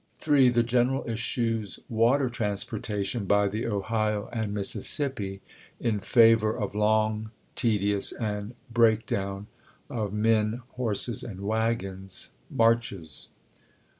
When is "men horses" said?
10.11-11.21